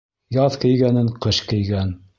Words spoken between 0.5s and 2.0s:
кейгәнен ҡыш кейгән.